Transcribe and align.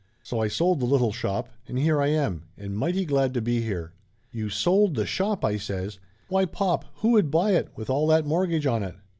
So 0.23 0.39
I 0.39 0.47
sold 0.47 0.79
the 0.79 0.87
little 0.87 1.11
shop, 1.11 1.47
and 1.67 1.77
here 1.77 2.01
I 2.01 2.07
am, 2.07 2.45
and 2.57 2.75
mighty 2.75 3.05
glad 3.05 3.35
to 3.35 3.39
be 3.41 3.61
here!" 3.61 3.93
"You 4.31 4.49
sold 4.49 4.95
the 4.95 5.05
shop!" 5.05 5.45
I 5.45 5.57
says. 5.57 5.99
"Why, 6.27 6.45
pop, 6.45 6.85
who 7.01 7.09
would 7.11 7.29
buy 7.29 7.51
it, 7.51 7.69
with 7.75 7.87
all 7.87 8.07
that 8.07 8.25
mortgage 8.25 8.65
on 8.65 8.81
it 8.81 8.95